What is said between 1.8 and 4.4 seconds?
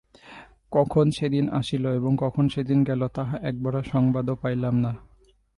এবং কখন সেদিন গেল তাহা একবার সংবাদও